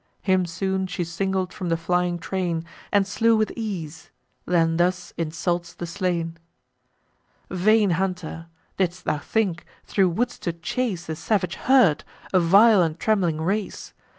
Him 0.23 0.47
soon 0.47 0.87
she 0.87 1.03
singled 1.03 1.53
from 1.53 1.69
the 1.69 1.77
flying 1.77 2.17
train, 2.17 2.65
And 2.91 3.05
slew 3.05 3.37
with 3.37 3.51
ease; 3.55 4.09
then 4.47 4.77
thus 4.77 5.13
insults 5.15 5.75
the 5.75 5.85
slain: 5.85 6.39
"Vain 7.51 7.91
hunter, 7.91 8.47
didst 8.77 9.05
thou 9.05 9.19
think 9.19 9.63
thro' 9.85 10.07
woods 10.07 10.39
to 10.39 10.53
chase 10.53 11.05
The 11.05 11.15
savage 11.15 11.53
herd, 11.53 12.03
a 12.33 12.39
vile 12.39 12.81
and 12.81 12.99
trembling 12.99 13.41
race? 13.41 13.93